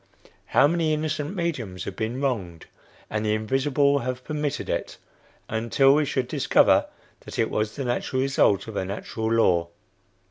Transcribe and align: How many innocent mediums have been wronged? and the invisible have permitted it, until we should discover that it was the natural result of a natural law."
How 0.47 0.65
many 0.65 0.95
innocent 0.95 1.35
mediums 1.35 1.83
have 1.83 1.95
been 1.95 2.19
wronged? 2.19 2.65
and 3.07 3.23
the 3.23 3.35
invisible 3.35 3.99
have 3.99 4.23
permitted 4.23 4.67
it, 4.67 4.97
until 5.47 5.93
we 5.93 6.05
should 6.05 6.27
discover 6.27 6.87
that 7.19 7.37
it 7.37 7.51
was 7.51 7.75
the 7.75 7.85
natural 7.85 8.23
result 8.23 8.67
of 8.67 8.75
a 8.75 8.83
natural 8.83 9.31
law." 9.31 9.67